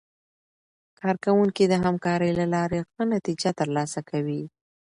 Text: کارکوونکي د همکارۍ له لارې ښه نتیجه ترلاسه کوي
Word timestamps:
کارکوونکي 0.99 1.63
د 1.67 1.73
همکارۍ 1.85 2.31
له 2.39 2.45
لارې 2.53 2.79
ښه 2.91 3.03
نتیجه 3.15 3.49
ترلاسه 3.59 3.99
کوي 4.09 4.43